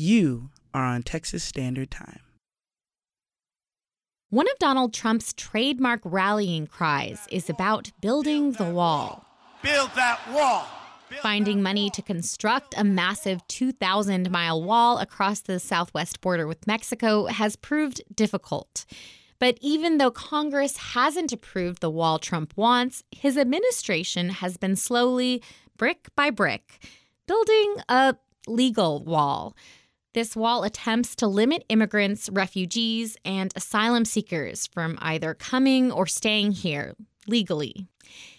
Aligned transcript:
You 0.00 0.50
are 0.72 0.84
on 0.84 1.02
Texas 1.02 1.42
Standard 1.42 1.90
Time. 1.90 2.20
One 4.30 4.46
of 4.48 4.56
Donald 4.60 4.94
Trump's 4.94 5.32
trademark 5.32 6.00
rallying 6.04 6.68
cries 6.68 7.26
is 7.32 7.50
about 7.50 7.90
building 8.00 8.52
the 8.52 8.70
wall. 8.70 9.26
Build 9.60 9.90
that 9.96 10.20
wall. 10.32 10.68
Finding 11.20 11.64
money 11.64 11.90
to 11.90 12.00
construct 12.00 12.78
a 12.78 12.84
massive 12.84 13.44
2,000 13.48 14.30
mile 14.30 14.62
wall 14.62 14.98
across 14.98 15.40
the 15.40 15.58
southwest 15.58 16.20
border 16.20 16.46
with 16.46 16.68
Mexico 16.68 17.26
has 17.26 17.56
proved 17.56 18.00
difficult. 18.14 18.86
But 19.40 19.58
even 19.60 19.98
though 19.98 20.12
Congress 20.12 20.76
hasn't 20.76 21.32
approved 21.32 21.80
the 21.80 21.90
wall 21.90 22.20
Trump 22.20 22.52
wants, 22.54 23.02
his 23.10 23.36
administration 23.36 24.28
has 24.28 24.58
been 24.58 24.76
slowly, 24.76 25.42
brick 25.76 26.06
by 26.14 26.30
brick, 26.30 26.78
building 27.26 27.78
a 27.88 28.14
legal 28.46 29.02
wall. 29.02 29.56
This 30.18 30.34
wall 30.34 30.64
attempts 30.64 31.14
to 31.14 31.28
limit 31.28 31.64
immigrants, 31.68 32.28
refugees, 32.28 33.16
and 33.24 33.52
asylum 33.54 34.04
seekers 34.04 34.66
from 34.66 34.98
either 35.00 35.32
coming 35.32 35.92
or 35.92 36.08
staying 36.08 36.50
here 36.50 36.96
legally. 37.28 37.86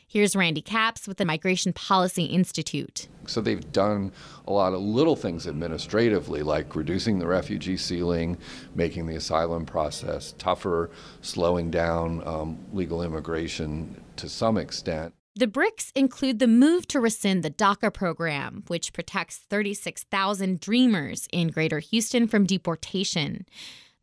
Here's 0.05 0.35
Randy 0.35 0.61
Capps 0.61 1.07
with 1.07 1.15
the 1.15 1.23
Migration 1.23 1.71
Policy 1.71 2.25
Institute. 2.25 3.07
So 3.27 3.39
they've 3.39 3.71
done 3.71 4.11
a 4.45 4.51
lot 4.51 4.73
of 4.73 4.81
little 4.81 5.15
things 5.15 5.47
administratively, 5.47 6.43
like 6.43 6.75
reducing 6.75 7.17
the 7.17 7.27
refugee 7.27 7.77
ceiling, 7.77 8.37
making 8.75 9.05
the 9.05 9.15
asylum 9.15 9.65
process 9.65 10.34
tougher, 10.37 10.89
slowing 11.21 11.71
down 11.71 12.27
um, 12.27 12.59
legal 12.73 13.03
immigration 13.03 14.03
to 14.17 14.27
some 14.27 14.57
extent. 14.57 15.13
The 15.39 15.48
bricks 15.48 15.93
include 15.95 16.39
the 16.39 16.49
move 16.49 16.85
to 16.89 16.99
rescind 16.99 17.43
the 17.43 17.49
DACA 17.49 17.93
program, 17.93 18.66
which 18.67 18.91
protects 18.91 19.38
36,000 19.38 20.59
dreamers 20.59 21.29
in 21.31 21.48
Greater 21.48 21.79
Houston 21.79 22.27
from 22.27 22.45
deportation. 22.45 23.45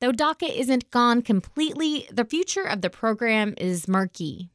Though 0.00 0.12
DACA 0.12 0.48
isn't 0.48 0.90
gone 0.90 1.20
completely, 1.20 2.08
the 2.10 2.24
future 2.24 2.62
of 2.62 2.80
the 2.80 2.88
program 2.88 3.52
is 3.58 3.86
murky. 3.86 4.48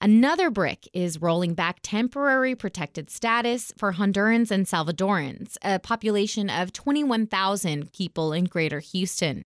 Another 0.00 0.50
brick 0.50 0.88
is 0.92 1.22
rolling 1.22 1.54
back 1.54 1.78
temporary 1.82 2.56
protected 2.56 3.10
status 3.10 3.72
for 3.78 3.92
Hondurans 3.92 4.50
and 4.50 4.66
Salvadorans, 4.66 5.56
a 5.62 5.78
population 5.78 6.50
of 6.50 6.72
21,000 6.72 7.92
people 7.92 8.32
in 8.32 8.46
Greater 8.46 8.80
Houston. 8.80 9.44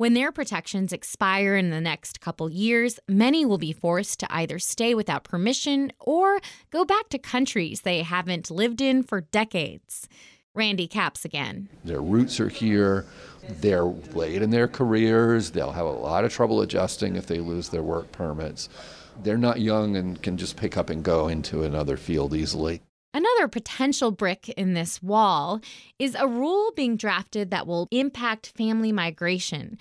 When 0.00 0.14
their 0.14 0.32
protections 0.32 0.94
expire 0.94 1.56
in 1.56 1.68
the 1.68 1.78
next 1.78 2.22
couple 2.22 2.48
years, 2.48 2.98
many 3.06 3.44
will 3.44 3.58
be 3.58 3.74
forced 3.74 4.18
to 4.20 4.34
either 4.34 4.58
stay 4.58 4.94
without 4.94 5.24
permission 5.24 5.92
or 6.00 6.40
go 6.70 6.86
back 6.86 7.10
to 7.10 7.18
countries 7.18 7.82
they 7.82 8.00
haven't 8.00 8.50
lived 8.50 8.80
in 8.80 9.02
for 9.02 9.20
decades. 9.20 10.08
Randy 10.54 10.86
Capps 10.86 11.26
again. 11.26 11.68
Their 11.84 12.00
roots 12.00 12.40
are 12.40 12.48
here. 12.48 13.04
They're 13.46 13.84
late 13.84 14.40
in 14.40 14.48
their 14.48 14.68
careers. 14.68 15.50
They'll 15.50 15.72
have 15.72 15.84
a 15.84 15.90
lot 15.90 16.24
of 16.24 16.32
trouble 16.32 16.62
adjusting 16.62 17.16
if 17.16 17.26
they 17.26 17.40
lose 17.40 17.68
their 17.68 17.82
work 17.82 18.10
permits 18.10 18.70
they're 19.22 19.38
not 19.38 19.60
young 19.60 19.96
and 19.96 20.22
can 20.22 20.36
just 20.36 20.56
pick 20.56 20.76
up 20.76 20.90
and 20.90 21.02
go 21.02 21.28
into 21.28 21.62
another 21.62 21.96
field 21.96 22.34
easily. 22.34 22.80
Another 23.12 23.48
potential 23.48 24.12
brick 24.12 24.48
in 24.50 24.74
this 24.74 25.02
wall 25.02 25.60
is 25.98 26.14
a 26.14 26.28
rule 26.28 26.72
being 26.76 26.96
drafted 26.96 27.50
that 27.50 27.66
will 27.66 27.88
impact 27.90 28.52
family 28.56 28.92
migration. 28.92 29.78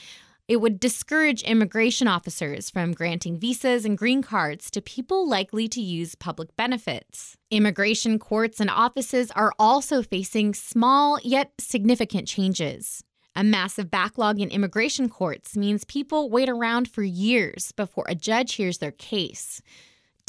It 0.48 0.62
would 0.62 0.80
discourage 0.80 1.44
immigration 1.44 2.08
officers 2.08 2.72
from 2.72 2.94
granting 2.94 3.38
visas 3.38 3.86
and 3.86 3.96
green 3.96 4.24
cards 4.24 4.72
to 4.72 4.82
people 4.82 5.30
likely 5.30 5.68
to 5.68 5.80
use 5.80 6.16
public 6.16 6.56
benefits. 6.56 7.38
Immigration 7.52 8.18
courts 8.18 8.60
and 8.60 8.68
offices 8.68 9.30
are 9.36 9.54
also 9.60 10.02
facing 10.02 10.56
small 10.56 11.20
yet 11.24 11.52
significant 11.60 12.28
changes. 12.28 13.04
A 13.36 13.44
massive 13.44 13.92
backlog 13.92 14.40
in 14.40 14.50
immigration 14.50 15.08
courts 15.08 15.56
means 15.56 15.84
people 15.84 16.32
wait 16.32 16.50
around 16.50 16.90
for 16.90 17.04
years 17.04 17.72
before 17.74 18.06
a 18.10 18.16
judge 18.16 18.56
hears 18.56 18.80
their 18.80 18.92
case. 18.92 19.62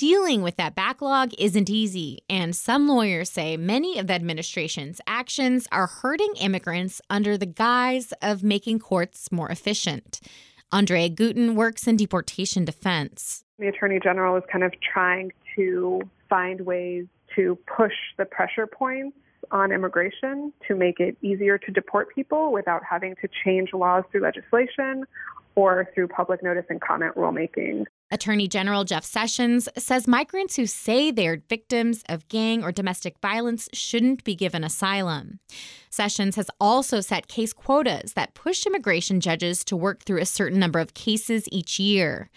Dealing 0.00 0.40
with 0.40 0.56
that 0.56 0.74
backlog 0.74 1.32
isn't 1.36 1.68
easy, 1.68 2.20
and 2.30 2.56
some 2.56 2.88
lawyers 2.88 3.28
say 3.28 3.58
many 3.58 3.98
of 3.98 4.06
the 4.06 4.14
administration's 4.14 4.98
actions 5.06 5.68
are 5.70 5.88
hurting 5.88 6.32
immigrants 6.40 7.02
under 7.10 7.36
the 7.36 7.44
guise 7.44 8.14
of 8.22 8.42
making 8.42 8.78
courts 8.78 9.30
more 9.30 9.50
efficient. 9.50 10.18
Andrea 10.72 11.10
Guten 11.10 11.54
works 11.54 11.86
in 11.86 11.98
deportation 11.98 12.64
defense. 12.64 13.44
The 13.58 13.66
Attorney 13.66 14.00
General 14.02 14.38
is 14.38 14.42
kind 14.50 14.64
of 14.64 14.72
trying 14.80 15.32
to 15.56 16.00
find 16.30 16.62
ways 16.62 17.04
to 17.36 17.58
push 17.66 17.92
the 18.16 18.24
pressure 18.24 18.66
points 18.66 19.18
on 19.50 19.70
immigration 19.70 20.50
to 20.66 20.74
make 20.76 20.98
it 20.98 21.18
easier 21.20 21.58
to 21.58 21.70
deport 21.70 22.14
people 22.14 22.52
without 22.52 22.80
having 22.88 23.16
to 23.16 23.28
change 23.44 23.74
laws 23.74 24.04
through 24.10 24.22
legislation 24.22 25.04
or 25.60 25.88
through 25.94 26.08
public 26.08 26.42
notice 26.42 26.64
and 26.68 26.80
comment 26.80 27.14
rulemaking. 27.14 27.84
Attorney 28.10 28.48
General 28.48 28.82
Jeff 28.84 29.04
Sessions 29.04 29.68
says 29.76 30.08
migrants 30.08 30.56
who 30.56 30.66
say 30.66 31.10
they're 31.10 31.42
victims 31.48 32.02
of 32.08 32.26
gang 32.28 32.64
or 32.64 32.72
domestic 32.72 33.18
violence 33.20 33.68
shouldn't 33.72 34.24
be 34.24 34.34
given 34.34 34.64
asylum. 34.64 35.38
Sessions 35.90 36.34
has 36.36 36.50
also 36.60 37.00
set 37.00 37.28
case 37.28 37.52
quotas 37.52 38.14
that 38.14 38.34
push 38.34 38.66
immigration 38.66 39.20
judges 39.20 39.62
to 39.64 39.76
work 39.76 40.02
through 40.02 40.20
a 40.20 40.26
certain 40.26 40.58
number 40.58 40.80
of 40.80 40.94
cases 40.94 41.48
each 41.52 41.78
year. 41.78 42.30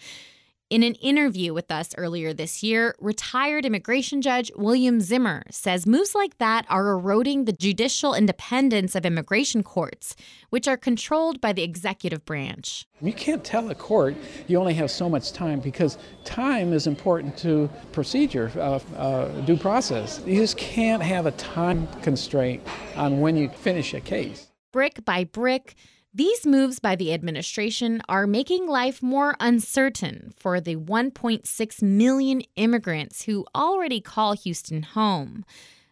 In 0.74 0.82
an 0.82 0.96
interview 0.96 1.54
with 1.54 1.70
us 1.70 1.94
earlier 1.96 2.32
this 2.34 2.60
year, 2.60 2.96
retired 2.98 3.64
immigration 3.64 4.20
judge 4.20 4.50
William 4.56 5.00
Zimmer 5.00 5.44
says 5.48 5.86
moves 5.86 6.16
like 6.16 6.38
that 6.38 6.66
are 6.68 6.88
eroding 6.88 7.44
the 7.44 7.52
judicial 7.52 8.12
independence 8.12 8.96
of 8.96 9.06
immigration 9.06 9.62
courts, 9.62 10.16
which 10.50 10.66
are 10.66 10.76
controlled 10.76 11.40
by 11.40 11.52
the 11.52 11.62
executive 11.62 12.24
branch. 12.24 12.88
You 13.00 13.12
can't 13.12 13.44
tell 13.44 13.70
a 13.70 13.74
court 13.76 14.16
you 14.48 14.58
only 14.58 14.74
have 14.74 14.90
so 14.90 15.08
much 15.08 15.32
time 15.32 15.60
because 15.60 15.96
time 16.24 16.72
is 16.72 16.88
important 16.88 17.38
to 17.38 17.70
procedure, 17.92 18.50
uh, 18.56 18.80
uh, 18.96 19.28
due 19.42 19.56
process. 19.56 20.22
You 20.26 20.40
just 20.40 20.56
can't 20.56 21.04
have 21.04 21.26
a 21.26 21.30
time 21.30 21.86
constraint 22.02 22.66
on 22.96 23.20
when 23.20 23.36
you 23.36 23.48
finish 23.48 23.94
a 23.94 24.00
case. 24.00 24.48
Brick 24.72 25.04
by 25.04 25.22
brick, 25.22 25.76
these 26.16 26.46
moves 26.46 26.78
by 26.78 26.94
the 26.94 27.12
administration 27.12 28.00
are 28.08 28.24
making 28.24 28.68
life 28.68 29.02
more 29.02 29.34
uncertain 29.40 30.32
for 30.36 30.60
the 30.60 30.76
1.6 30.76 31.82
million 31.82 32.42
immigrants 32.54 33.24
who 33.24 33.44
already 33.52 34.00
call 34.00 34.34
Houston 34.34 34.84
home. 34.84 35.44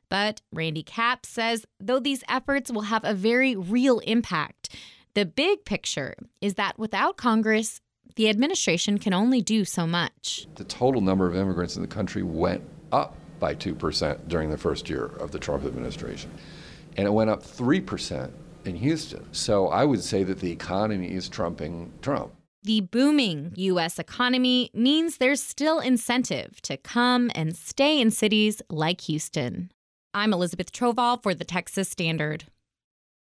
But 0.09 0.41
Randy 0.53 0.85
Capps 0.85 1.29
says 1.29 1.67
though 1.81 1.99
these 1.99 2.23
efforts 2.29 2.71
will 2.71 2.83
have 2.83 3.05
a 3.05 3.15
very 3.15 3.57
real 3.57 3.99
impact, 4.01 4.69
the 5.15 5.27
big 5.27 5.65
picture 5.65 6.15
is 6.41 6.55
that 6.55 6.79
without 6.79 7.17
Congress, 7.17 7.81
the 8.15 8.29
administration 8.29 8.99
can 8.99 9.13
only 9.13 9.43
do 9.43 9.65
so 9.65 9.89
much. 9.89 10.47
The 10.55 10.65
total 10.65 11.01
number 11.01 11.27
of 11.27 11.35
immigrants 11.35 11.75
in 11.75 11.83
the 11.83 11.89
country 11.89 12.23
went 12.23 12.63
up 12.93 13.17
by 13.41 13.57
2% 13.57 14.29
during 14.29 14.51
the 14.51 14.59
first 14.59 14.89
year 14.89 15.07
of 15.07 15.33
the 15.33 15.39
Trump 15.41 15.65
administration, 15.65 16.31
and 16.97 17.09
it 17.09 17.11
went 17.11 17.29
up 17.29 17.43
3% 17.43 18.31
in 18.67 18.77
Houston. 18.77 19.33
So 19.33 19.69
I 19.69 19.85
would 19.85 20.03
say 20.03 20.25
that 20.25 20.41
the 20.41 20.51
economy 20.51 21.13
is 21.13 21.29
trumping 21.29 21.93
Trump. 22.03 22.33
The 22.65 22.81
booming 22.81 23.53
U.S. 23.57 23.99
economy 23.99 24.71
means 24.73 25.17
there's 25.17 25.43
still 25.43 25.81
incentive 25.81 26.63
to 26.63 26.77
come 26.77 27.31
and 27.35 27.57
stay 27.57 28.01
in 28.01 28.13
cities 28.13 28.63
like 28.71 29.01
Houston. 29.03 29.73
I'm 30.15 30.33
Elizabeth 30.33 30.71
Trovall 30.71 31.21
for 31.21 31.35
the 31.35 31.45
Texas 31.45 31.89
Standard. 31.89 32.45